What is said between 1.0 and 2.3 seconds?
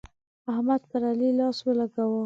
علي لاس ولګاوو.